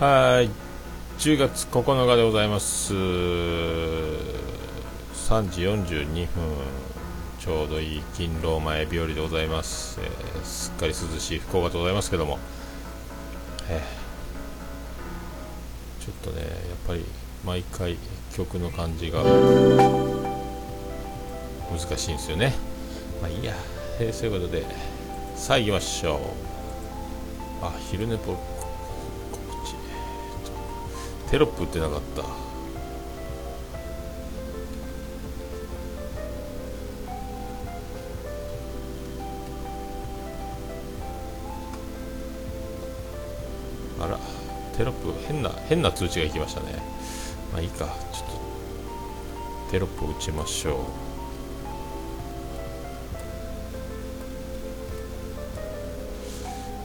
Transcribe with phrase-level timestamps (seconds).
[0.00, 0.50] はい。
[1.20, 2.92] 10月9日でございます。
[2.94, 2.96] 3
[5.50, 6.84] 時42分。
[7.44, 12.38] ちょうどいい勤労前日和でございます、えー、すっかり涼しい福岡でございますけども、
[13.68, 16.50] えー、ちょっとねやっ
[16.86, 17.04] ぱり
[17.44, 17.98] 毎回
[18.32, 19.22] 曲の感じが
[21.70, 22.54] 難しいんですよね。
[23.20, 23.52] まあいいや、
[24.00, 24.64] えー、そういうことで
[25.36, 26.20] さあ行きましょう
[27.62, 28.38] あ昼寝ぽ
[31.34, 32.22] テロップ売ってなかった。
[44.04, 44.16] あら
[44.76, 46.80] テロップ変な変な通知がいきましたね。
[47.52, 47.86] まあいいか。
[48.12, 48.28] ちょっ
[49.66, 50.86] とテロップ打ちましょ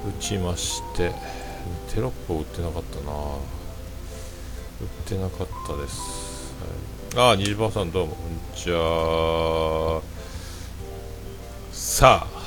[0.05, 0.09] う。
[0.09, 1.13] 打ちまして
[1.93, 3.58] テロップを打ってなかったな。
[4.81, 6.55] 売ってなかったです、
[7.17, 10.01] はい、ああ虹パさんどうもこんにちは。
[11.73, 12.39] さあ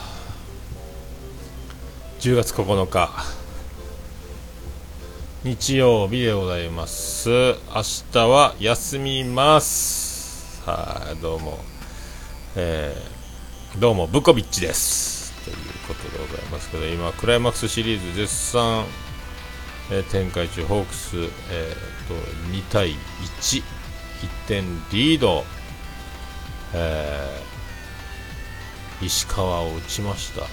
[2.20, 3.10] 10月9日
[5.44, 7.28] 日曜日でございます。
[7.28, 7.56] 明
[8.12, 10.62] 日は休みます。
[10.64, 11.58] はいどうも。
[12.56, 15.32] えー、どうもブコビッチです。
[15.44, 15.56] という
[15.88, 18.84] ことでございますけど今クライマックスシリーズ絶賛
[19.90, 21.28] え展開中ホークス、えー
[22.08, 22.14] と、
[22.50, 22.90] 2対
[23.40, 23.62] 11
[24.46, 25.44] 点リード、
[26.74, 30.46] えー、石川を打ちました。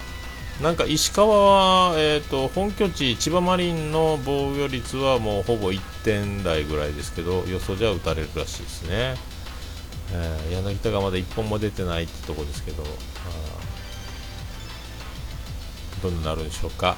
[0.63, 9.15] なんか石川は、えーと、本拠地千葉マリンの防御率はもうほぼ1点台ぐらいですけど予想じゃ打たれるらしいですね、
[10.11, 12.83] えー、柳田がまだ1本も出てないってとこですけど
[16.01, 16.95] どうなるんでしょうか。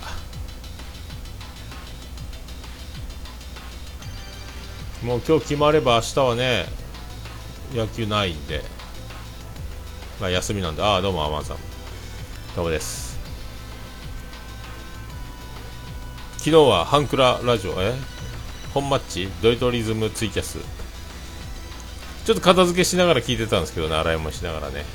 [5.03, 6.65] もう今日決まれば明日はね
[7.73, 8.61] 野球ないんで、
[10.19, 10.83] まあ、休みなんで。
[10.83, 11.57] ああどうもアマンさん。
[12.55, 13.17] どうもです。
[16.37, 17.95] 昨日はハンクララジオえ？
[18.75, 19.27] 本マッチ？
[19.41, 20.59] ドイトリズムツイキャス。
[22.23, 24.85] ちょっと片付けしながら聞いてたんですけどね洗い物しながらね。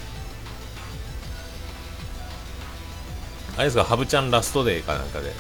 [3.56, 5.32] あれですかハブちゃんラストデーかなんかで。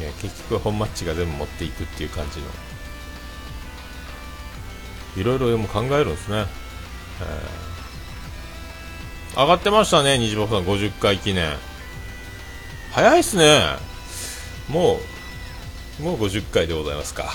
[0.00, 2.46] えー、結局本マッチが全部持っていくっていう感じの。
[5.16, 6.46] いろいろでも考えるんですね、
[9.34, 10.64] えー、上がってましたね虹パさん。
[10.64, 11.52] 50回記念。
[12.92, 13.60] 早いっすね。
[14.68, 15.00] も
[15.98, 17.30] うもう50回でございますか。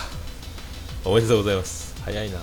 [1.03, 1.95] おめでとうございます。
[2.03, 2.39] 早いな。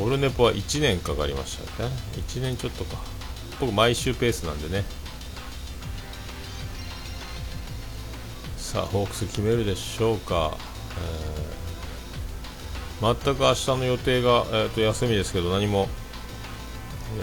[0.00, 1.90] オルネポは1年かかりましたね。
[2.16, 2.96] 1年ちょっとか。
[3.60, 4.84] 僕毎週ペースなんでね。
[8.78, 10.56] さあホークス決めるでしょうか、
[13.00, 15.88] えー、全く明日の予定が、えー、と休みですけど何も、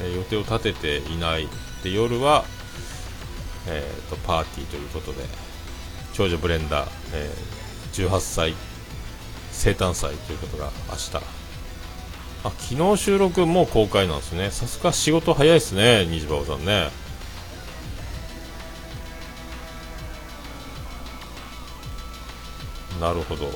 [0.04, 1.48] えー、予定を立てていない。
[1.82, 2.44] で夜は、
[3.70, 5.24] えーと、パーティーということで
[6.12, 8.54] 長女ブレンダー、えー、18歳
[9.52, 11.16] 生誕祭ということが明日。
[12.44, 14.52] あ昨日収録もう公開なんですね。
[14.52, 16.90] さすが仕事早いですね虹馬さんね。
[23.00, 23.50] なるほど。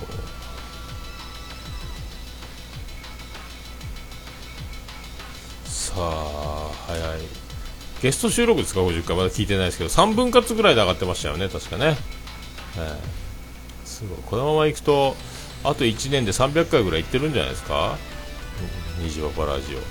[5.65, 7.19] さあ早い。
[8.01, 9.89] ゲスト収録ですか？50回まだ聞いてないですけど。
[9.89, 11.49] 3分割ぐらいで上がってましたよね。
[11.49, 11.97] 確かね、
[12.77, 12.97] えー、
[13.85, 14.17] すごい。
[14.25, 15.15] このままいくと
[15.63, 17.97] あと1年で300回ぐらいいってるんじゃないですか？
[19.01, 19.81] 虹パパラジオ、 え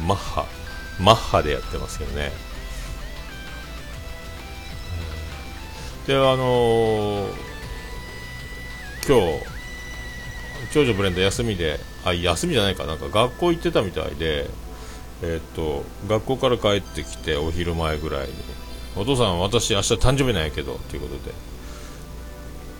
[0.00, 0.46] ー、マッハ。
[0.98, 2.32] マッハでやってますけどね。
[6.06, 7.32] であのー、
[9.08, 9.44] 今日
[10.72, 12.86] 長女ブレンド休みであ休みじゃないか。
[12.86, 14.48] なんか学校行ってたみたいで
[15.22, 18.34] えー、っと学校から帰ってきてお昼前ぐらいに。
[18.94, 21.34] お父さん私明日誕生日なんやけどということで。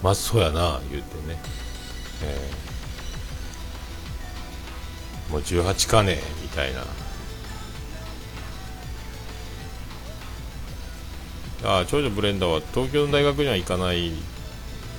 [0.03, 1.39] まあそうやな言うてね、
[2.23, 6.85] えー、もう18かねみたいな。
[11.65, 14.13] あ長女ブレンダーは東京の大学には行かない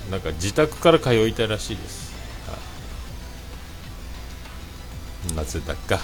[0.09, 2.07] なんか自宅から通いたいらしいです。
[5.36, 6.00] なぜだか。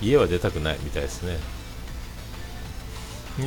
[0.00, 1.38] 家は出たくないみたいですね。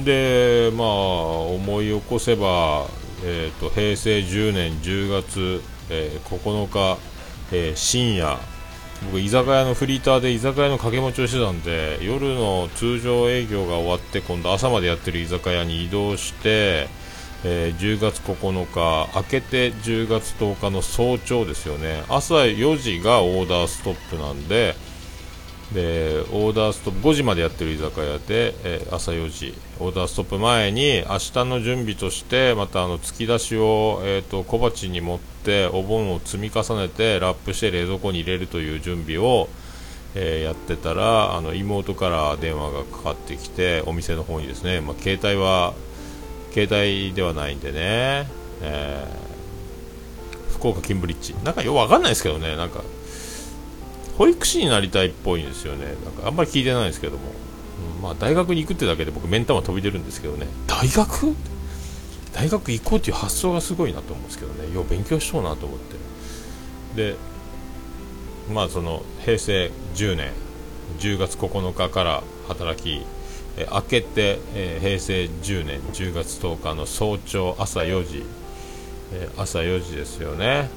[0.03, 2.87] でまあ思い起こせば、
[3.23, 6.99] えーと、平成10年10月、えー、9日、
[7.53, 8.37] えー、深夜、
[9.05, 16.87] 僕居酒屋のフリーターで居酒屋の掛け持ちをしてたんで夜の通常営業が終わって今度朝までやってる居酒屋に移動して
[17.43, 24.75] えー、10月9日、明けて10月10日の早朝ですよね、朝4時がオーダーストップなんで、
[25.71, 35.36] でオーダーストップ5時までやってる居酒屋で、えー、朝4時、オーダーストップ前に明日の準備としてまたあの突き出しを、えーと、小鉢に持って
[35.71, 39.47] お盆を積み重ねてラップして冷蔵庫に入れるという準備を、
[40.15, 45.73] えー、やってたらあの妹から電話がかかってきてお店の方にですね、まあ、携帯は
[46.51, 48.27] 携帯ではないんでね、
[48.61, 51.35] えー、福岡キンブリッジ。
[51.43, 52.83] なんかよくわかんないですけどねなんか
[54.17, 55.85] 保育士になりたいっぽいんですよね。
[56.03, 57.31] なんかあんまり聞いてないですけども、
[57.95, 60.47] うん、まあ大学に行くってだけで僕目ん玉飛び出るんですけどね。
[60.65, 61.35] 大学？
[62.37, 64.71] 大学行こうっていう発想がすごいなと思うんですけどね。
[64.73, 65.79] よう勉強しそうなと思っ
[66.95, 67.11] て。
[67.11, 67.15] で
[68.53, 70.31] まあその平成10年
[70.99, 73.05] 10月9日から働き
[73.57, 78.23] え、明けて、え、平成10年10月10日の早朝朝4時、
[79.11, 80.69] え、朝4時ですよね、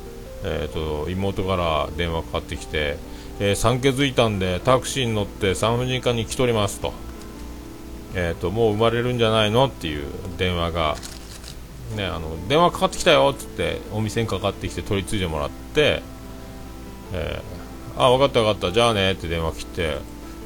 [0.43, 2.97] えーと、妹から電話かかってきて、
[3.39, 6.95] えー、産気づいたんでタクシーに乗って産婦人科に来とりますと,、
[8.15, 10.07] えーと、もう生まれるんじゃないのっていう
[10.39, 10.97] 電話が、
[11.97, 16.03] ね、あの電話かかってきたよって言ってお店にかかってきて取り継いでもらって、
[17.13, 19.99] えー、あ分かった分かったじゃあねって電話切って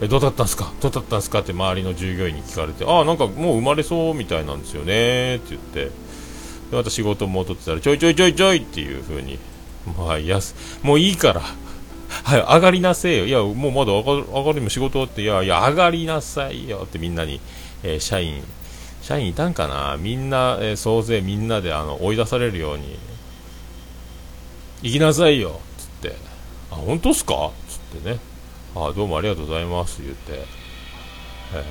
[0.02, 0.72] えどうだったんすか？
[0.80, 1.40] どうだったんすか？
[1.40, 5.90] って周りの従業員に聞かれてああなんかもう生まれそうみたいなんですよねって言ってで
[6.72, 9.38] また仕事戻ってたらちょいちょいちょいちょいっていう風に
[9.98, 13.26] まあやすもういいからはい上がりなせえよ。
[13.26, 17.40] いやもうまだ上が上がりも仕事っていやいや上がりなさいよってみんなに、
[17.82, 18.42] えー、社員
[19.04, 19.98] 社員いたんかな？
[19.98, 22.98] みんな、えー、総勢みんなであの追い出されるように。
[24.80, 25.60] 行きなさいよ。
[25.60, 26.16] っつって。
[26.70, 27.48] あ本当っすか？
[27.48, 28.18] っつってね。
[28.74, 30.00] あどうもありがとうございます。
[30.00, 30.46] 言って、
[31.52, 31.64] え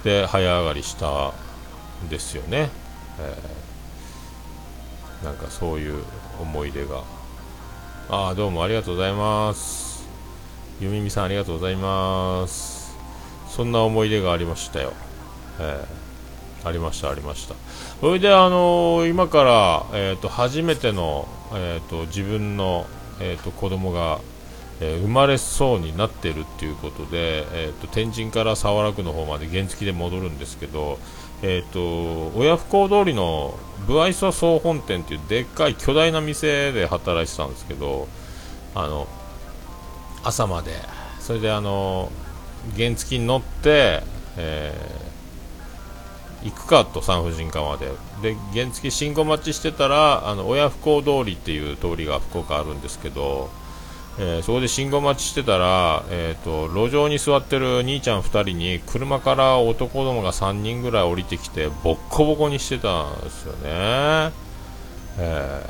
[0.00, 1.34] ー、で早上がりした
[2.02, 2.70] んですよね、
[3.20, 6.02] えー、なんかそういう
[6.40, 7.02] 思い出が。
[8.08, 10.08] あどうもありがとうございます。
[10.80, 12.96] ゆみみさんありがとうございます。
[13.50, 14.94] そんな思い出がありましたよ、
[15.60, 16.01] えー、
[16.64, 17.54] ありましたありました。
[18.00, 22.86] それであのー、今から、えーと、初めての、えーと、自分の、
[23.20, 24.20] えーと子供が
[24.80, 30.98] えー、生まれそうになってるっていうことで、えーと、天神から早良区の方まで原付で戻るんですけど、
[31.42, 33.54] えーと、親不孝通りの
[33.86, 38.08] ブアイソ総本店っていうでっかい巨大な店で働いてたんですけど
[38.74, 39.06] あの
[40.24, 40.72] 朝まで。
[41.22, 42.10] それであの
[42.76, 44.02] 原付に乗って、
[44.36, 45.11] えー、
[46.44, 47.90] 行くかと産婦人科まで。
[48.22, 53.50] で原付信号待ちしてたらあの親不孝通りっていう通りが福岡あるんですけど
[54.18, 64.32] えー、そこで信号待ちしてたら、えーと、路上に座ってる兄ちゃん2人に車から男どもが3人ぐらい降りてきてボッコボコにしてたんですよね、
[65.18, 65.66] え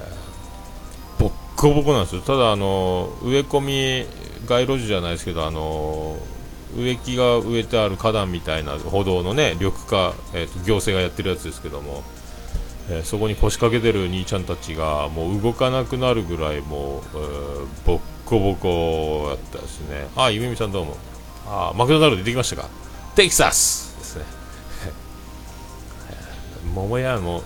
[1.18, 2.22] ー、ボッコボコなんですよ。
[2.22, 4.06] ただあの植え込み
[4.48, 6.16] 街路樹じゃないですけどあの
[6.76, 12.02] 植木が植えてある花壇みたいな歩道のね緑化、えーと行政がやってるやつですけども
[12.90, 20.08] えー、そこに腰掛けてる兄ちゃんたちがもう動かなくなるぐらいもう、えー、ボッコボコやったですね。
[20.16, 20.96] あゆみみさんどうも。
[21.46, 22.68] あマクドナルド出てきましたか。
[23.14, 23.96] テキサス!
[23.98, 24.24] ですね。
[26.74, 27.42] 桃屋も、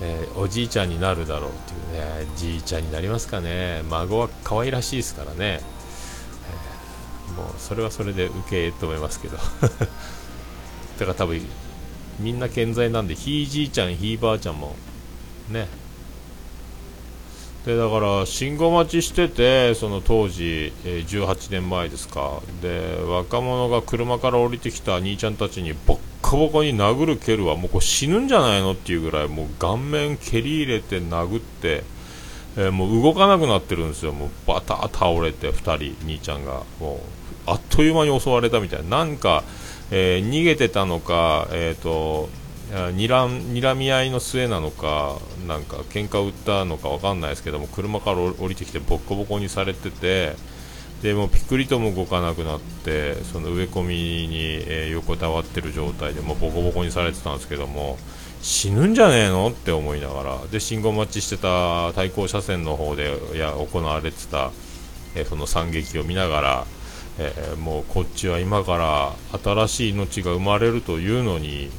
[0.00, 3.82] えー、おじいちゃんになるだろうっていうねじいちゃんになりますかね。
[3.90, 5.60] 孫は可愛らしいですからね、
[7.38, 9.36] もうそれはそれで受けと思いますけど。
[10.98, 11.40] だから多分
[12.18, 14.74] みんな健在なんでひいじいちゃんひいばあちゃんも
[15.48, 15.68] ね。
[17.64, 22.40] でだから信号待ちしててその当時、え、18年前ですか。
[22.62, 31.84] で若者が車から降りてきた兄ちゃんたちにボッコボコに殴る蹴るはもうこれ死ぬんじゃないのっていうぐらいもう顔面蹴り入れて殴って、
[32.56, 34.12] えー、もう動かなくなってるんですよ。
[34.12, 36.64] もうバター倒れて2人兄ちゃんが。
[36.80, 37.17] もう
[37.50, 38.98] あっという間に襲われたみたいな。
[38.98, 39.44] なんか
[39.90, 42.28] えー、逃げてたのか、えーと、
[42.92, 50.36] にら睨み合いの末なのか、なんか喧嘩売ったのか分かんないですけども、車から降りてきてボッコボコにされてて、
[51.02, 57.96] でもピクリとも動かなくなって、その植え込みに、えー、横たわってる状態でもボコボコにされてたんですけども、
[58.42, 64.50] 死ぬんじゃねえのって思いながら、で信号待ちしてた対向車線の方でや行われてた、
[65.14, 66.66] えー、その惨劇を見ながら、
[67.18, 71.70] えー、もうこっちは今から新しい命が生まれるというのに、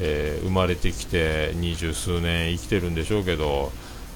[0.00, 3.70] えー、生まれてきて二十数年生きてるんでしょうけど、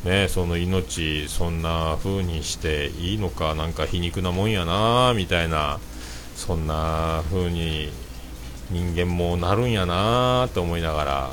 [0.04, 5.78] ね、その命そんな風にしていいのかなんか皮肉なもんやなみたいな
[6.36, 7.90] そんな風に
[8.70, 11.30] 人間もなるんやなと思いながら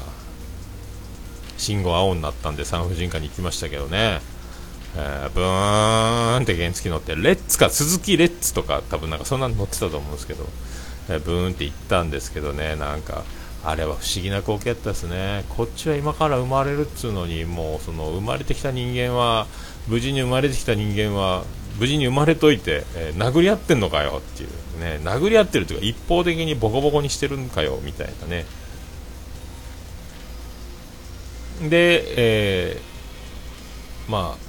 [1.58, 4.20] 信号青になったんで産婦人科に行きましたけどね、
[4.96, 10.46] えー、ブーンって原付乗ってレッツか鈴木レッツとか多分なんかそんなの乗ってたと思うんですけど、
[11.10, 13.24] えー、ブーンって行ったんですけどねなんか
[13.64, 19.48] あれは不思議な光景だったですね、こっちは今から生まれるっつうのに、もうその生まれてきた人間は、
[19.88, 21.44] 無事に生まれてきた人間は、
[21.78, 28.46] 無事に生まれといて、えー、殴り合ってんのかよっていう、ね、殴り合ってるというか、一方的にボコボコにしてるんかよみたいなね。
[31.70, 34.49] で、えー、まあ、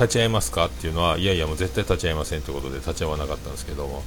[0.00, 4.02] 立ち会いますかっていうのは、いやいや、もう絶対立ち会いませんということで立ち会わなかったんですけども。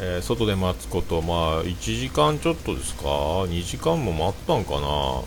[0.00, 5.22] えー、外で待つことまあ1時間ちょっとですか？2時間も待ったんかな、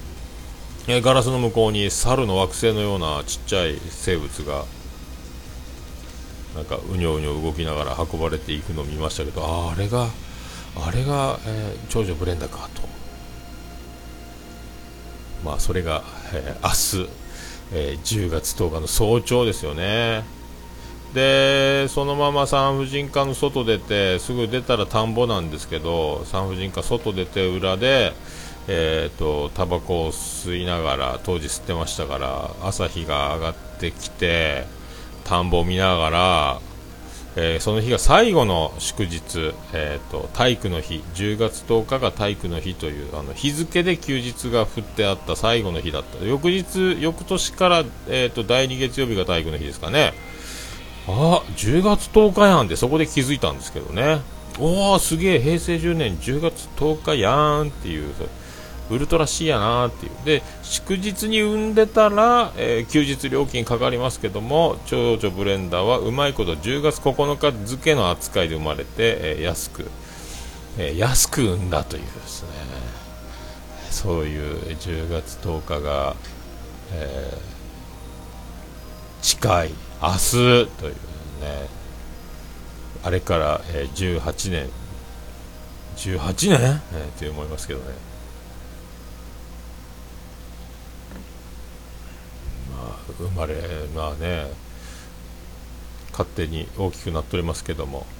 [0.88, 4.63] えー、ガラスの向こうに猿の惑星のようなちっちゃい生物が
[6.55, 10.07] なんかうにょうにょ動きながら運ばれていくのを見ましたけどああれが
[10.77, 12.81] あれが、えー、長女ブレンダかと。
[15.43, 17.10] まあそれが、えー、明日、
[17.74, 20.24] えー、10月10日の早朝ですよね。
[21.13, 28.13] でそのまま産婦人科の外出てすぐ出たら田んぼなんですけど産婦人科外出て裏で
[28.68, 34.66] えーと、タバコを吸いながら当時吸ってましたから朝日が上がってきて
[35.24, 36.62] 田んぼを見ながら、
[37.35, 46.23] えー、その日が最後の祝日、えーと、体育の日10月10日が体育の日というあの日付で休日が振ってあった最後の日だった。
[46.25, 50.13] 翌日翌年から、えーと第2月曜日が体育の日ですかね。
[51.07, 54.21] あ10月10日やんってそこで気づいたんですけどね。
[54.59, 57.31] おおすげえ平成10年10月10日や
[57.63, 58.13] んっていう
[58.91, 60.12] ウルトラ C やなっていう。
[60.25, 69.89] で祝日に産んでたら、えー、休日料金かかりますけども長女ブレンダーはうまいこと10月9日付の扱いで生まれて、えー、安く、
[70.77, 72.50] えー、安く産んだというですね。
[73.89, 76.15] そういう10月10日が、
[76.93, 77.38] え
[79.21, 79.71] 近い
[80.01, 81.67] 明日というね。
[83.03, 84.69] あれから、えー、18年。
[85.95, 87.95] 18年、えー、って思いますけどねま
[92.67, 92.69] あ
[93.17, 93.55] 生まれ
[93.95, 94.47] まあね
[96.11, 98.05] 勝手に大きくなっておりますけども。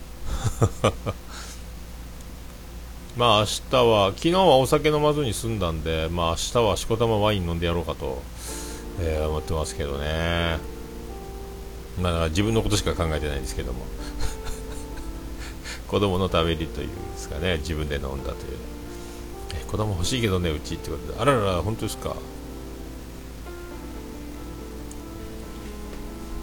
[3.18, 8.22] まあ明日は昨日はお酒飲まずに済んだんでまあ明日はしこたまワイン飲んでやろうかと、
[9.02, 10.60] えー、思ってますけどね。
[12.02, 13.86] まあ、自分のことしか考えてないんですけども。
[15.88, 18.36] 子供のためにというんですかね自分で飲んだという。
[19.56, 21.20] え子供欲しいけどねうちってことで。
[21.20, 22.16] あららら本当ですか。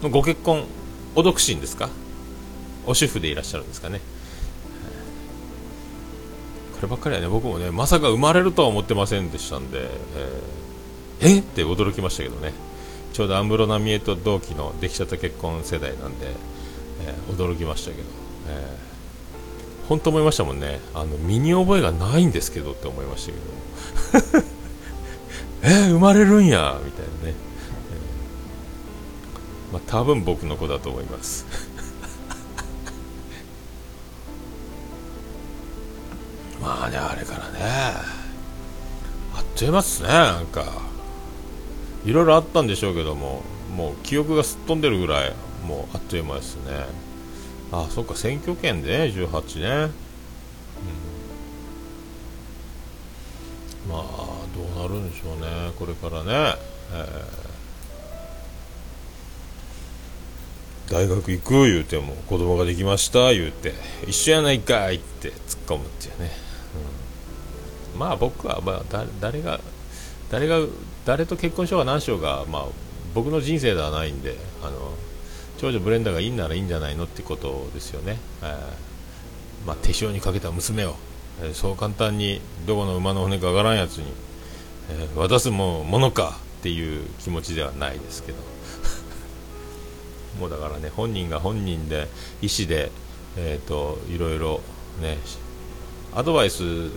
[0.02, 0.64] のご結婚
[1.14, 1.88] お独身ですか？
[2.86, 4.00] お主婦でいらっしゃるんですかね？
[6.76, 9.88] こればっかりはね僕もねまさか生まれるとは思ってませんでしたんで、
[11.20, 11.38] えー、え？
[11.40, 12.52] って驚きましたけどね。
[13.12, 16.28] ちょうど安室奈美恵と同期のできちゃった結婚世代なんで、
[17.04, 18.04] えー、驚きましたけど、
[18.48, 20.78] えー、本当思いましたもんね。
[20.94, 23.32] あの身に覚えがないんですけどって思いまし
[24.12, 24.46] たけど
[25.64, 25.68] え？
[25.68, 27.34] ー、生まれるんやみたいなね、
[29.72, 31.46] まあ多分僕の子だと思います。
[36.60, 37.58] まあねあれからね。
[37.60, 38.02] あ
[39.40, 40.64] っという間っすねなんか。
[42.04, 43.42] いろいろあったんでしょうけども
[43.76, 45.34] もう記憶がすっ飛んでるぐらい
[45.66, 47.08] もうあっという間ですね。
[47.70, 49.92] あそっか選挙権でね18ね、
[53.88, 53.98] まあ
[54.54, 56.56] どうなるんでしょうねこれからね、
[56.92, 57.47] えー、
[60.90, 63.74] 大学行く言うても子供ができました言うて
[64.06, 66.30] 一緒やないかいって突っ込むっていうね、
[67.94, 69.60] うん、まあ僕はまあ誰が
[70.30, 70.60] 誰が
[71.04, 72.66] 誰と結婚しようが何しようが、まあ、
[73.14, 74.92] 僕の人生ではないんであの
[75.58, 80.96] 長女ブレンダーがいいんならいいんじゃないのってことですよね、えー、まあ、手塩にかけた娘を、
[81.42, 84.12] えー、そう簡単にどこの馬の骨かわからんやつに、
[84.90, 88.57] えー、渡すものかっていう気持ちではないですけど。
[90.38, 92.08] もうだからね本人が本人で
[92.42, 92.90] 意思で、
[93.36, 94.60] えーと、いろいろ
[95.00, 95.18] ね
[96.14, 96.90] アドバイス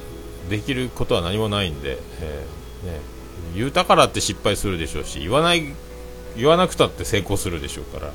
[0.50, 3.22] できることは何もないんで、えーね
[3.56, 5.74] 言うたからって失敗するでしょうし言わない
[6.38, 8.12] 言わなくたって成功するでしょうから、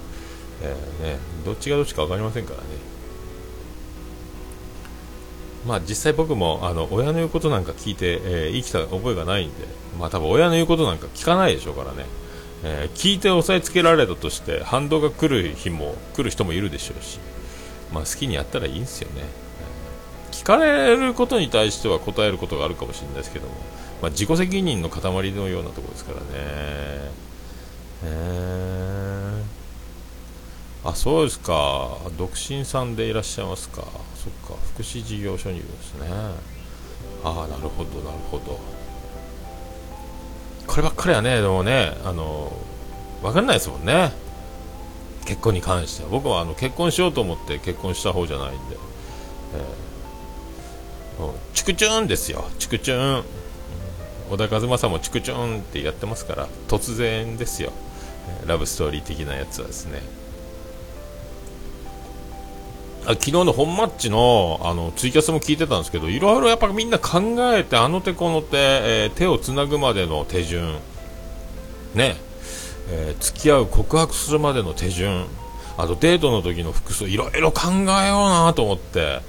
[0.62, 2.64] えー、ね、どっちがどっちか分かりませんからね。
[5.66, 9.66] まあ実際僕もあの親の言うことなんか聞いて、えー、生きた覚えがないんで
[9.98, 12.06] まあ多分親の言うことなんか聞かないでしょうからね、
[12.68, 17.20] えー、聞いて押さえつけられたとして反動が来る日も来る人もいるでしょうし、
[17.92, 19.22] まあ、好きにやったらいいんですよね、
[20.32, 23.54] 聞かれることに対しては答えることがあるかもしれないですけども、
[24.02, 26.24] まあ、自己責任の塊のようなところですからね。
[28.04, 31.96] えー、あそうですか。
[32.18, 33.82] 独身さんでいらっしゃいますか。
[33.82, 34.56] そっか。
[34.74, 36.08] 福祉事業所にいるんですね。
[36.10, 38.75] ああなるほどなるほど。
[40.66, 42.52] こればっかりはねでもねあの
[43.22, 44.12] 分かんないですもんね。
[45.24, 46.08] 結婚に関しては。
[46.08, 48.76] 僕はあの結婚しようと思って結婚した方じゃないんで、
[51.18, 52.44] えー、チクチューンですよ。
[52.58, 53.24] チクチューン。
[54.30, 57.72] 小田和正もチクチューンってやってますから突然ですよ。
[58.46, 60.02] ラブストーリー的なやつはですね。
[63.14, 67.20] 昨日の本マッチのあのツイキャスも聞いてたんですけどいろいろやっぱみんな考
[67.54, 70.78] えてあの手この手、えー、手をつなぐまでの手順。
[71.94, 72.16] ね、
[72.90, 75.26] えー、付き合う告白するまでの手順。
[75.78, 79.20] あとデートの時の服装いろいろ考えようなと思って、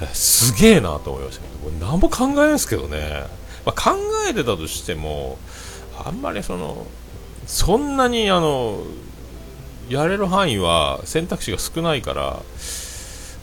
[0.00, 1.56] えー、すげえなと思いましたけど。
[1.58, 3.24] これ何も考えんですけどね、
[3.64, 5.36] まあ、考えてたとしても
[6.04, 6.86] あんまりその
[7.46, 8.82] そんなにあの
[9.88, 12.42] やれる範囲は選択肢が少ないから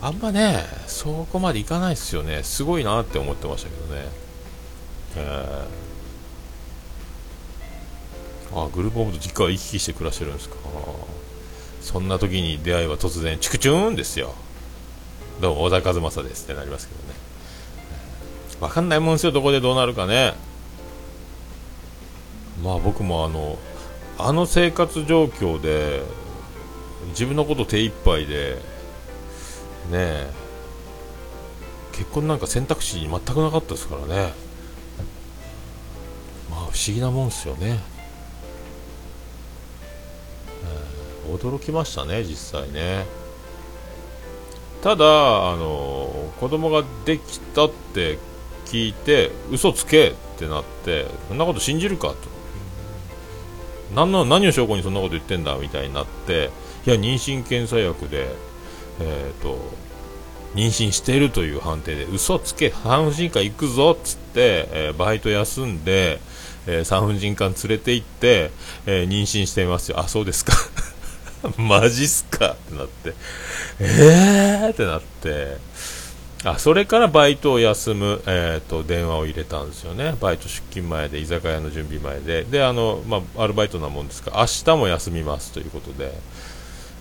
[0.04, 4.10] あんまね、そこまでいかないですよね、すごいなって思ってましたけどね。
[5.16, 10.58] えー、あグループホームと実家は行き来して暮らしてるんですか。
[11.80, 14.34] そんな時に出会いは突然、チクチューンですよ。
[15.40, 17.14] どうも、小田和正ですってなりますけどね。
[18.60, 20.34] わかんないもんですよ、どこでどうなるかね。
[22.62, 23.58] まあ僕もあの、
[24.18, 26.04] あの生活状況で、
[27.12, 28.73] 自分のこと手一杯で、
[29.92, 30.28] ね
[31.92, 34.34] 結婚なんか選択肢に全くなかったですからね。
[36.50, 37.80] まあ不思議なもんですよね、
[41.28, 43.06] えー、驚きましたね実際ね。
[44.82, 45.06] ただ
[45.52, 48.18] あの子供ができたって
[48.66, 52.16] 聞いて嘘つけってなってそんなこと信じるかと。
[53.96, 56.50] 何の何を証拠にそんなこと言ってんだみたいになって
[56.86, 58.28] いや妊娠検査薬で
[59.00, 59.58] えーと、
[60.56, 66.20] 妊娠しているという判定で嘘つけ産婦人科行くぞっつって、えー、バイト休んで、
[66.68, 68.52] えー、産婦人科連れて行って、
[68.86, 70.00] えー、妊娠していますよ。
[70.00, 70.54] あそうですか。
[71.58, 72.52] マジっすか。
[72.52, 73.14] ってなって。
[73.80, 74.72] えー？
[74.72, 75.58] ってなって。
[76.46, 86.12] あそれからバイトを休む、えーと、電話を入れたんですよね、バイト出勤前で居酒屋の準備前で、であのまあ、アルバイトなもんですから明日も休みますということで、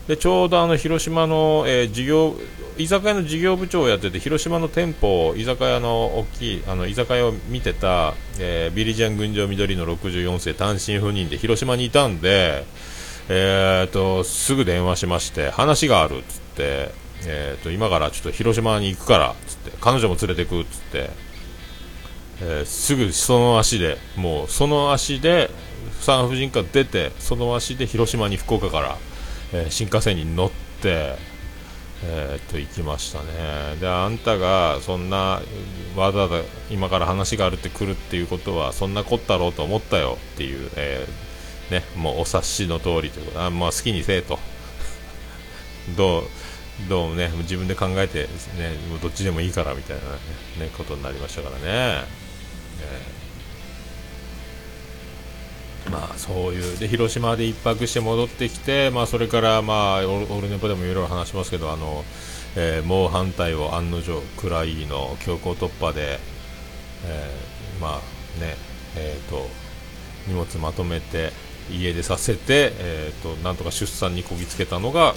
[0.07, 2.35] でちょうどあの広島の、えー、事業
[2.79, 12.65] 居酒屋の事業部長をやってて広島の店舗居酒屋の大きいあの居酒屋を見てた、えー、ビリジャン群青緑の64世単身赴任で広島にいたんで、
[13.29, 16.91] えーと、すぐ電話しまして話があるっつって、
[17.27, 21.11] えーと、今からちょっと広島に行くからっつって彼女も連れてくっつって、
[22.41, 25.51] えー、すぐその足でもうその足で
[26.01, 28.97] 産婦人科出てその足で広島に福岡から
[29.53, 31.17] えー、新幹線に乗って、
[32.05, 33.77] えー、っと行きましたね。
[33.81, 35.41] であんたがそんな
[35.97, 43.43] わざわざ今から話があるって来るっていうことはそんなこったろうと思ったよっていう、えー、ね、もうお察しの通りということ。
[43.43, 44.39] あ、まあ、好きにせえと。
[45.97, 46.25] どう
[46.89, 48.23] どうね自分で考えて、
[48.57, 50.09] ね、もうどっちでもいいからみたいなね、
[50.67, 51.63] ねことになりましたからね。
[51.65, 53.22] えー
[55.91, 62.05] まあ、そういうで広島で1泊して戻ってきて、まあ、それから、まあ、オルネポでもいろいろ話しますけどあの、
[62.57, 66.19] えー、猛反対を案の定クライの強行突破で、
[67.05, 68.57] えー、まあね
[68.97, 69.49] えーと、
[70.27, 71.33] 荷物まとめて
[71.71, 75.15] 家出させて、えーと、なんとか出産にこぎつけたのが、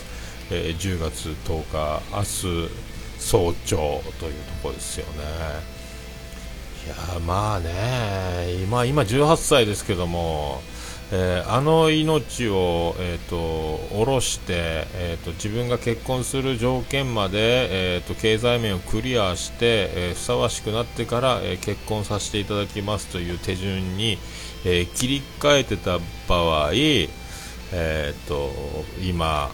[0.52, 2.70] えー、10月10日明日
[3.20, 3.78] 早朝
[4.20, 5.75] というところですよね。
[6.86, 6.96] いや
[7.26, 10.62] まあね今今18歳ですけども、
[11.12, 24.20] えー、あの命を、えーと、下ろして、えーと、自分が結婚する条件まで、えーと、経済面をクリアして、えー、ふさわしくなってから、えー、結婚させていただきますという手順に、
[24.64, 28.52] えー、切り替えてた場合、えー、と
[29.02, 29.50] 今、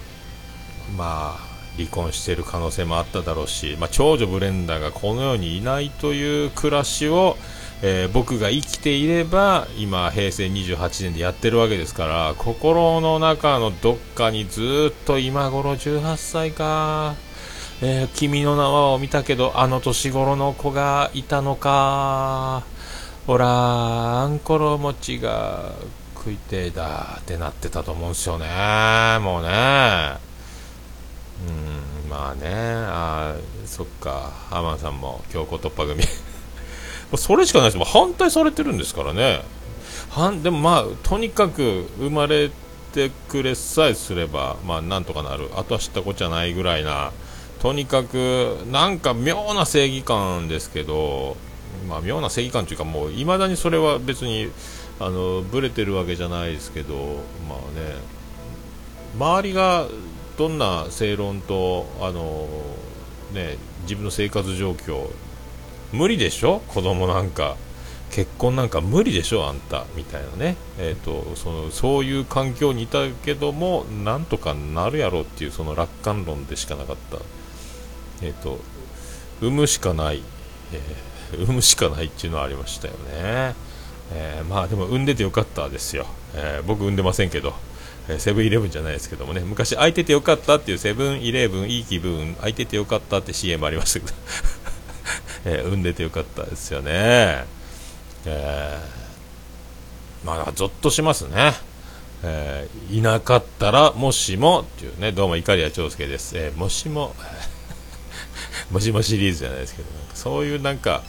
[0.97, 7.37] まあ離婚している可能性もあっただろうし、まあ、長女ブレンダーがこの世にいないという暮らしを、
[7.81, 17.15] えー、僕が生きていれば今、平成28年でやってるわけですから心の中のどっかにずっと今頃18歳か、
[17.81, 22.63] えー、君の名はを見たけどあの年頃の子がいたのか
[23.27, 25.71] ほらあんころ餅が
[26.15, 28.45] 食いてえだってなってたと思うんですよね
[29.21, 30.30] もうね。
[31.47, 36.03] うんまあねあそっかアマンさんも強行突破組。
[37.17, 37.77] それしかないです。
[37.77, 39.43] も反対されてるんですからね。
[40.09, 42.51] はんでもまあとにかく生まれ
[42.93, 45.49] てくれさえすればまあなんとかなる。
[45.55, 47.11] あとは知ったこっちゃないぐらいな。
[47.61, 51.37] とにかくなんか妙な正義感ですけど
[51.87, 54.49] まあ、妙な正義感というかもういまだにそれは別に
[54.99, 56.95] あのブレてるわけじゃないですけど
[57.47, 57.95] まあね
[59.17, 59.87] 周りが
[60.41, 62.47] どんな正論とあの
[63.31, 65.07] ね自分の生活状況
[65.93, 66.61] 無理でしょ？
[66.67, 67.57] 子供なんか。
[68.09, 69.47] 結婚なんか無理でしょ？
[69.47, 69.85] あんた。
[69.95, 70.55] みたいなね。
[70.79, 77.17] え、ー、とそのそういう環境にいたけどもなんとかなるやろっていうその楽観論でしかなかった。
[78.25, 78.57] えっ、ー、と
[79.41, 80.23] 産むしかない、
[80.73, 81.11] えー
[81.45, 83.55] 産むしかないっていうのはありましたよね、
[84.11, 87.53] えー、まあでも産んでてよかったですよ、えー、僕産んでませんけど。
[88.17, 89.41] セブンイレブンじゃないですけどもね。
[89.41, 92.35] 昔空いててよかったっていうセブンイレブンいい気分。
[92.35, 94.13] 空いててよかったって CM ありましたけど、
[95.45, 97.45] えー、産んでてよかったですよね。
[98.25, 101.53] えー、まあゾッとしますね。
[102.23, 105.11] えー、いなかったらもしもっていうね。
[105.11, 107.15] どうも碇谷長介です、えー、もしも
[108.69, 109.87] もしもシリーズじゃないですけど。
[110.13, 111.03] そういうなんか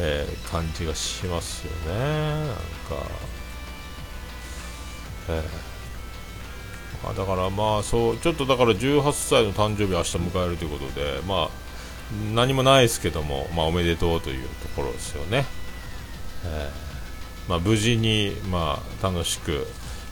[0.00, 1.98] えー、感じがしますよね。
[1.98, 2.54] なんか、
[5.28, 5.42] えー、
[7.02, 11.68] まあだからまあそうちょっとだから18歳の誕生日明日迎えるということでまあ
[12.34, 15.44] 何もないですけども、まあ、おめでとうというところですよね、
[16.44, 19.66] えー、まあ、無事に、まあ、楽しく、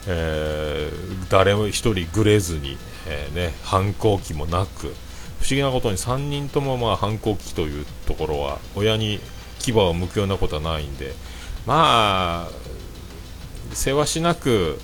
[0.07, 4.93] えー、誰も1人ぐれずに、えーね、反抗期もなく
[5.39, 9.19] 不思議なことに3人ともまあ反抗期というところは親に
[9.59, 11.13] 牙を向くようなことはないんで、
[11.65, 12.49] まあ、
[13.73, 14.79] せわしなく、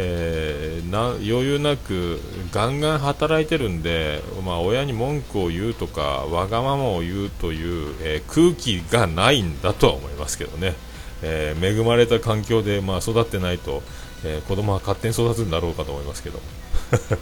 [0.00, 2.20] えー、な余裕なく
[2.52, 10.74] ガンガン働いてるんで、まあ、親に文句を言うとかわがままを言うという、えー、空気がないんだとは思いますけどね、
[11.22, 13.82] えー、恵まれた環境で、まあ、育ってないと、
[14.24, 16.40] え子供は勝手に育つんだろうかと思いますけど。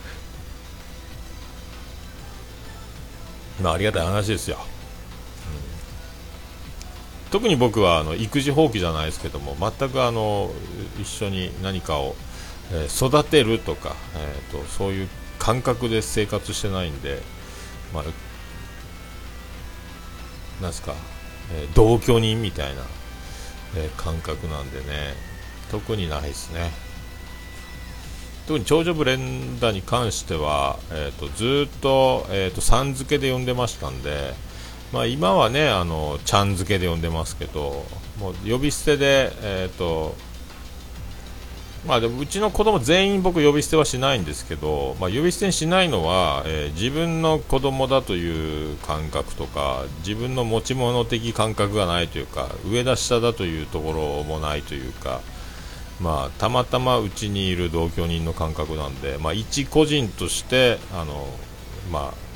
[3.62, 4.58] まあ、ありがたい話ですよ。
[7.30, 10.50] 特に僕はあの育児放棄じゃないですけども全くあの
[11.00, 12.14] 一緒に何かを、
[12.72, 17.20] えー、育てるとか、えーと、そういう感覚で生活してないんで、
[17.92, 18.04] まあ、
[20.62, 20.94] なんすか、
[21.52, 22.82] えー、同居人みたいな、
[23.76, 25.14] えー、感覚なんでね
[25.70, 26.70] 特にないですね。
[28.46, 34.34] 特に長女ブレンダーに関しては、えーと、ずっと,、えーとさん付けで呼んでましたんで
[34.92, 37.84] まあ、今はねあのちゃん付けで呼んでますけど
[38.20, 40.14] もう呼び捨てで、えーと
[41.86, 55.20] まあ、でもうちの子供全員僕呼び捨てはしないんですけど、まあ、呼び捨てにしないのは、えー、自分の子供だという感覚とか自分の持ち物的感覚がないというか上だ下だというところもないというか、
[56.00, 61.26] まあ、たまたまうちにいる同居人の感覚なんで、まあ、一個人としてあの、
[61.92, 62.26] まあ、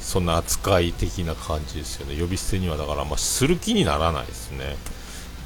[0.00, 4.76] そんな扱い的な感じですよね、呼び捨てにはだからまあする気にならないですね。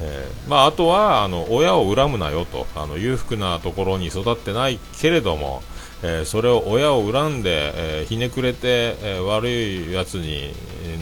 [0.01, 5.63] えー、まあ、あとはあの親を恨むなよとあの裕福なところに育ってないけれども、
[6.03, 10.53] えー、それを親を恨んで、えー、ひねくれて、え悪いやつに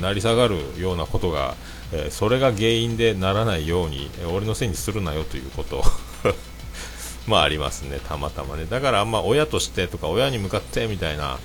[0.00, 1.56] なり下がるようなことが、
[1.92, 5.82] えそれが原因でならないように、え俺のせいにするなよということ。
[7.26, 8.66] まあありますね、たまたまね。
[8.68, 11.38] だからあんま親としてとか親に向かってみたいな、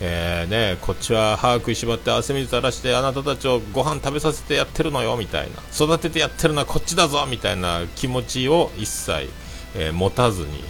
[0.00, 5.62] えーね、こっちは歯食いしばって汗水垂らしてあなたたちをご飯食べさせてやってるのよみたいな。
[5.72, 9.28] 育ててやってるのはこっちだぞみたいな気持ちを一切、
[9.76, 10.64] えー、持たずに、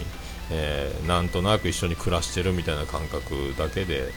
[0.51, 4.13] えー、なんとなく一緒に暮らしてるみたいな感覚だけで、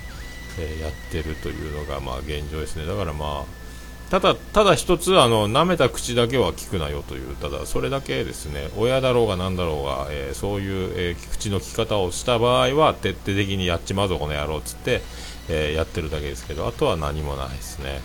[0.59, 2.85] えー、やってるというのがまあ現状ですね。
[2.85, 3.64] だからまあ
[4.09, 15.01] ただ、ただ一つ、あの、舐めた口だけは聞くなよという、ただ、それだけですね、親だろうが何だろうが、えー、そういう、えー、口の利き方をした場合は、徹底的にやっちまうぞ、この野郎っつって、
[15.49, 18.01] えー、やってるだけですけど、あとは何もないですね。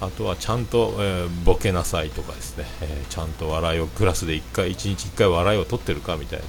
[0.00, 6.44] あとはちゃんと、えー、ボケなさいとかですね、えー、ちゃんと笑いをクラスで1回、1日1回笑いを取ってるかみたいな、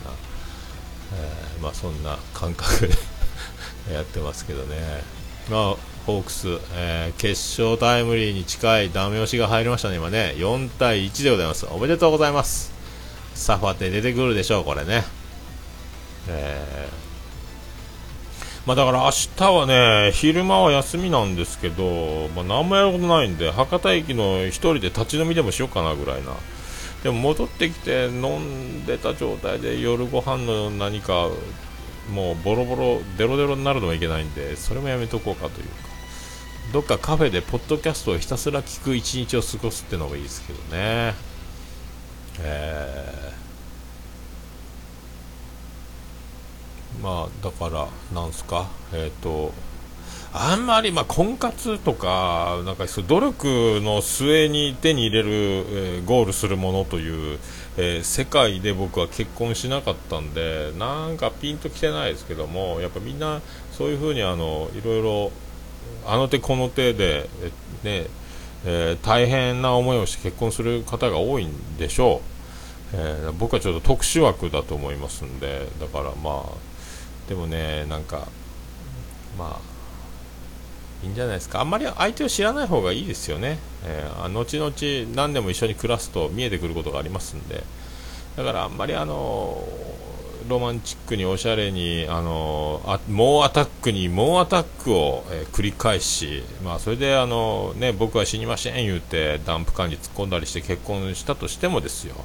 [1.16, 2.94] えー、まあそんな感覚で
[3.94, 5.04] やってますけどね。
[5.50, 5.76] まあ
[6.10, 11.68] ホークス、えー、決勝タイムリーに近いダメ押しが入りましたね、今ね、4対1でございます。
[11.68, 12.74] おめでとうございます。
[13.36, 15.04] サファテ出てくるでしょう、これね。
[16.28, 26.34] えー、まあ、だから明日はね、昼間は休みなんですけど、まあ、何もやることないんで、博多駅の1人で立ち飲みでもしようかなぐらいな、
[27.04, 31.30] でも戻ってきて飲んでた状態で夜ご飯の何か
[32.12, 35.89] もうボロボロデロデロになるのはいけないんでそれもやめとこうかというか
[36.72, 41.16] どっかカフェでポッドキャストをひたすら聞く一日を過ごすっていうのがいいですけどね。
[42.42, 48.68] えー、まあだからなんすか？
[48.94, 49.52] えっ、ー、と
[50.32, 57.40] あんまり、まあ、婚活とか、なんかそう努力の末に手に入れる、えー、ゴールするものという、
[57.78, 65.32] えー、世界で僕は結婚しなかったんで、なんかピンときてないですけども、やっぱみんなそういうふうにあのいろいろ、
[66.06, 67.30] あの手この手で、
[67.84, 68.08] ね
[68.66, 72.22] えー、大変な思いをして結婚する方が多いんでしょ
[72.94, 78.28] う、えー、僕はちょっと特殊枠だと思いますんで、だからまあ、でもね、なんか、
[79.38, 79.60] まあ、
[81.04, 81.62] いいんじゃないですか。
[81.62, 87.64] あんまり相手を知らない方がいいですよね、えー、後々何年も一緒に暮らすと見えてくることがありますんで。
[88.36, 89.68] だからあんまりあの
[90.48, 102.16] ロマンチックにおしゃれにあのあ猛アタックに猛アタックを、えー、繰り返し、まあ、それであの、ね、僕は死にません言うてダンプカーに突っ込んだりして結婚したとしてもですよ。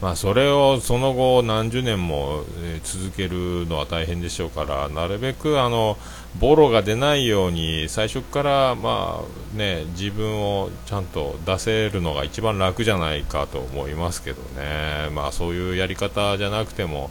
[0.00, 5.98] まあ、それをその後何十年も、え続けるのは大変でしょうからなるべくあの
[6.38, 17.10] ボロが出ないように最初から、まあね、自分をちゃんと出せるのが一番楽じゃないかと思いますけどね、まあ、そういうやり方じゃなくても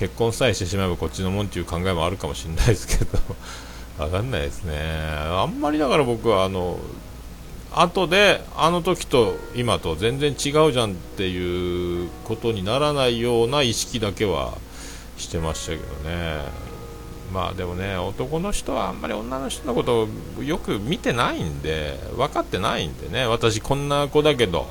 [0.00, 3.18] 結婚さえしてしまえばこっちのもんという考えもあるかもしれないですけど
[4.02, 4.74] 分かんないですね。
[4.78, 6.78] あんまりだから僕はあの
[7.70, 14.56] 後であの時と今と全然違うじゃんっていうことにならないような意識だけは
[15.18, 16.70] してましたけどね。
[17.30, 20.08] まあでもね男の人はあんまり女の人のこと
[20.38, 23.26] をよく見てないんで分かってないんでね。
[23.26, 24.66] 私こんな子だけど。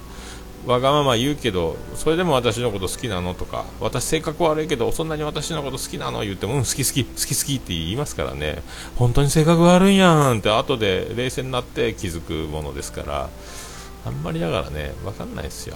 [0.66, 8.62] わがまま言うけどそれでも私のこと好きなのとか私性格悪いけどそんなに私のこと好きなの言ってもうん好き好き好き好きって言いますからね。
[8.96, 13.30] 本当に性格悪いやんって後で冷静になって気づくものですから
[14.06, 15.76] あんまりだからね分かんないですよ、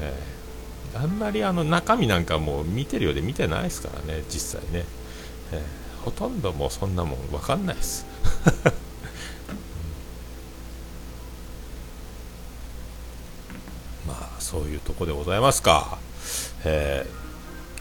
[0.00, 0.12] ね、
[0.94, 4.84] あんまりあの中身なんかもう見てるようで見てないですからね実際ね、
[5.52, 8.06] えー、ほとんどもうそんなもん分かんないです。
[14.52, 15.98] そういうとこでございますか、
[16.66, 17.06] え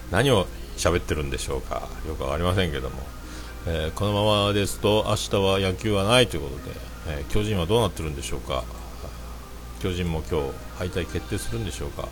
[0.10, 1.90] ー、何を喋ってるんでしょうか。
[2.08, 2.96] よく分かりませんけども、
[3.68, 6.76] えー、このままですと明日は野球はないということで、
[7.10, 8.64] えー、巨人はどうなってるんでしょうか。
[9.82, 12.08] 巨人も今日敗退決定するんでしょうか。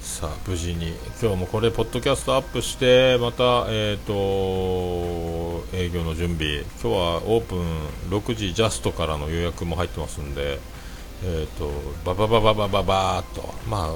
[0.00, 0.96] さあ無事に。
[1.22, 5.35] 今日もこれポッドキャストアップしてまたえっ、ー、と
[5.72, 6.60] 営業の準備。
[6.60, 10.58] 今日はオープン6時ジャストからの予約も入ってますんで
[11.24, 11.70] え、ー、と
[12.04, 13.54] バババババババーっと。
[13.68, 13.90] まあ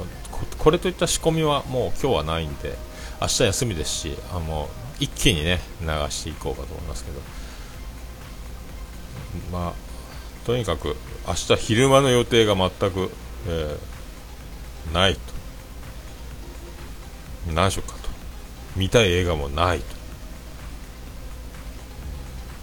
[0.58, 2.74] これといった仕込みはもう今日はないんで
[3.20, 7.20] 明日休みですしあの一気にね流していこうかと思いますけど。
[9.52, 9.90] まあ
[10.46, 13.10] とにかく明日昼間の予定が全く、
[13.46, 15.20] えー、ないと。
[17.54, 18.08] 何色かと。
[18.76, 19.99] 見たい映画もないと。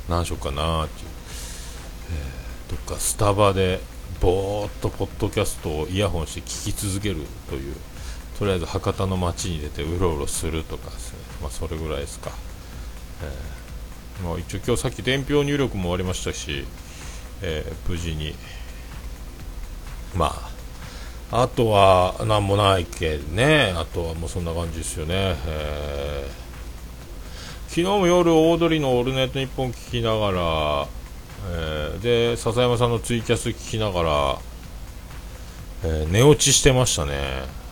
[0.09, 1.09] 何色かなっていう、
[2.69, 3.79] えー、どっかスタバで
[4.21, 7.75] ぼーっとポッドキャストをイヤホンして聞き続けるという。
[8.37, 12.29] とりあえず博多の街に出てうろうろするとかですね、まあ、それぐらいですか、
[13.23, 16.63] えー、まあ、一応今日さっき伝票入力も終わりましたし、
[17.41, 18.35] えー、無事に。
[20.15, 20.57] まあ
[21.29, 25.35] あとは何もないけね、あとはもうそんな感じですよね。
[25.45, 26.46] えー、
[27.77, 30.87] 昨日も夜、オードリーのオールネットニッポン聞きながら、
[31.51, 34.39] えー、で、笹山さんのツイキャス聞きながら、
[35.83, 37.11] えー、寝落ちしてましたね。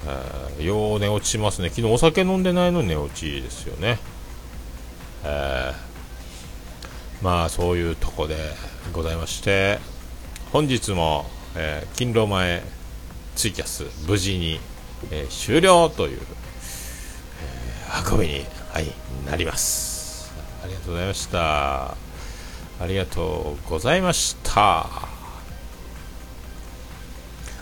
[0.05, 1.69] えー、よう寝落ちしますね。
[1.69, 3.97] 昨日お酒飲んでないのに寝落ちですよね。
[5.23, 8.35] えー、まあそういうとこで
[8.93, 9.79] ございまして、
[10.51, 12.61] 本日も、えー、勤労前、
[13.35, 14.59] ツイキャス無事に、
[15.09, 18.93] えー、終了という、えー、運びに、はい、
[19.27, 19.84] なります
[20.65, 21.95] ありがとうございましたあ
[22.87, 24.87] りがとうございました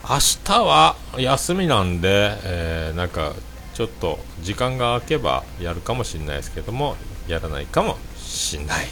[0.10, 3.34] 明日は休みなんで、えー、なんか
[3.74, 6.96] ちょっと時間が空けばやるかもしれないですけども
[7.28, 8.86] やらないかもしんない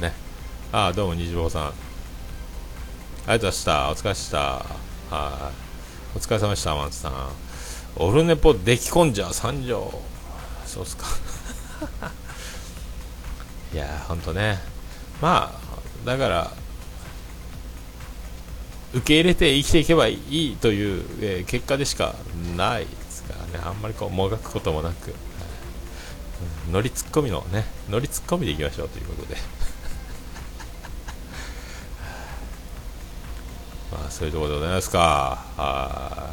[0.00, 0.12] ね
[0.70, 3.90] ああどうも虹坊さんありがとうございました。
[3.90, 4.38] お疲れでした。
[4.38, 5.52] は
[6.14, 6.16] い。
[6.16, 7.12] お疲れ様でした、マンツさん。
[7.94, 9.92] オルネポできこんじゃ三条。
[10.66, 11.04] そうっすか。
[13.72, 14.58] いやほんとね。
[15.20, 16.50] まあ、だから、
[18.92, 22.14] 受け入れて生きていけばいいという、えー、結果でしか
[22.56, 25.14] ないですからね、あんまりこうもがくこともなく、
[26.70, 29.36] 乗りツッコミのね、乗りツッコミでいきましょうということで。
[33.92, 34.98] まあ、そういうところでございますか。
[35.56, 36.30] は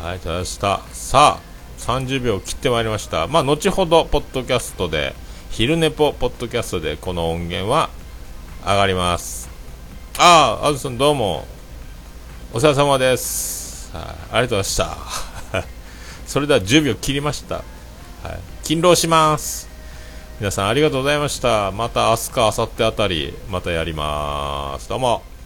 [0.00, 0.04] い。
[0.06, 0.80] ありがとうございました。
[0.92, 1.47] さあ、
[1.78, 3.26] 30秒切ってまいりました。
[3.26, 5.14] まあ、後ほど、ポッドキャストで、
[5.50, 7.90] 昼寝ぽ、ポッドキャストで、この音源は
[8.64, 9.48] 上がります。
[10.18, 11.46] ああ、あずさんどうも。
[12.52, 13.90] お世話様です。
[13.92, 15.64] はい、ありがとうございました。
[16.26, 17.56] それでは10秒切りました。
[17.56, 17.64] はい、
[18.62, 19.68] 勤労します。
[20.40, 21.70] 皆さんありがとうございました。
[21.72, 24.88] また明日か明後日あたり、またやります。
[24.88, 25.37] どうも。